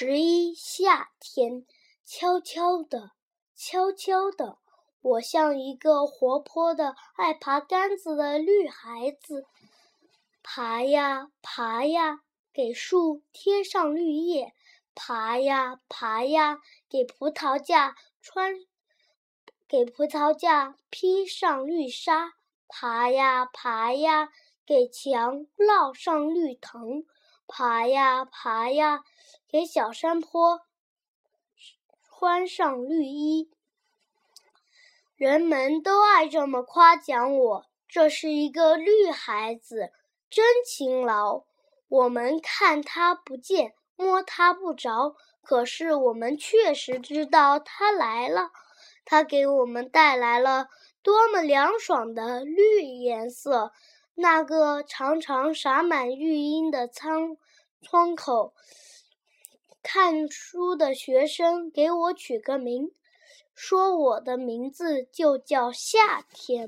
[0.00, 1.66] 十一夏天，
[2.04, 3.10] 悄悄的，
[3.56, 4.56] 悄悄的，
[5.00, 9.44] 我像一个活泼的、爱爬杆子的绿孩子，
[10.40, 12.20] 爬呀爬呀，
[12.52, 14.52] 给树贴上绿叶；
[14.94, 18.54] 爬呀爬呀，给葡萄架穿，
[19.66, 22.34] 给葡萄架披上绿纱；
[22.68, 24.30] 爬呀爬呀，
[24.64, 27.04] 给墙烙上绿藤。
[27.48, 29.02] 爬呀爬呀，
[29.48, 30.60] 给小山坡
[32.02, 33.50] 穿上绿衣。
[35.16, 39.90] 人们都爱这么夸奖我，这是一个绿孩子，
[40.30, 41.44] 真勤劳。
[41.88, 48.50] 我们看他不见，摸他不着，可是我们确实知道他来了。
[49.04, 50.68] 他给我们带来了
[51.02, 53.72] 多么凉爽的绿颜色！
[54.20, 57.36] 那个常常洒满绿荫的仓
[57.80, 58.52] 窗口，
[59.80, 62.90] 看书的学生给我取个名，
[63.54, 66.66] 说我的名字就叫夏天。